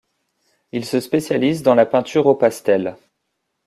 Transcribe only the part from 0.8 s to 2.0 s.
se spécialise dans la